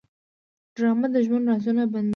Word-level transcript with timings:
ډرامه 0.75 1.07
د 1.13 1.15
ژوند 1.25 1.45
رازونه 1.49 1.83
بربنډوي 1.91 2.09